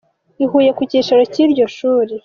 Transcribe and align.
i 0.43 0.45
Huye 0.49 0.71
ku 0.77 0.81
cyicaro 0.89 1.23
cy’iryo 1.33 1.65
shuri. 1.75 2.13